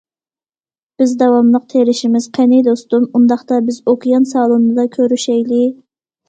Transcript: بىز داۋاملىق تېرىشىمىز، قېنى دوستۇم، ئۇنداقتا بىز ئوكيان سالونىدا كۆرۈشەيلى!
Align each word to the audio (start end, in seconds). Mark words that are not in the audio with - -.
بىز 1.01 1.11
داۋاملىق 1.19 1.67
تېرىشىمىز، 1.73 2.25
قېنى 2.37 2.61
دوستۇم، 2.69 3.05
ئۇنداقتا 3.19 3.61
بىز 3.69 3.79
ئوكيان 3.93 4.27
سالونىدا 4.33 4.89
كۆرۈشەيلى! 4.97 5.63